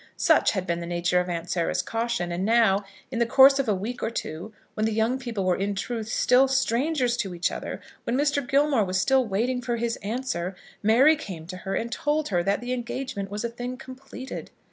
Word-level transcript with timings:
Such 0.17 0.53
had 0.53 0.65
been 0.65 0.79
the 0.79 0.87
nature 0.87 1.19
of 1.19 1.29
Aunt 1.29 1.47
Sarah's 1.47 1.83
caution; 1.83 2.31
and 2.31 2.43
now, 2.43 2.83
in 3.11 3.19
the 3.19 3.25
course 3.27 3.59
of 3.59 3.69
a 3.69 3.75
week 3.75 4.01
or 4.01 4.09
two, 4.09 4.51
when 4.73 4.87
the 4.87 4.91
young 4.91 5.19
people 5.19 5.43
were 5.45 5.55
in 5.55 5.75
truth 5.75 6.07
still 6.07 6.47
strangers 6.47 7.15
to 7.17 7.35
each 7.35 7.51
other, 7.51 7.79
when 8.03 8.17
Mr. 8.17 8.41
Gilmore 8.41 8.83
was 8.83 8.99
still 8.99 9.23
waiting 9.23 9.61
for 9.61 9.75
his 9.75 9.97
answer, 9.97 10.55
Mary 10.81 11.15
came 11.15 11.45
to 11.45 11.57
her, 11.57 11.75
and 11.75 11.91
told 11.91 12.29
her 12.29 12.41
that 12.41 12.61
the 12.61 12.73
engagement 12.73 13.29
was 13.29 13.43
a 13.43 13.49
thing 13.49 13.77
completed! 13.77 14.49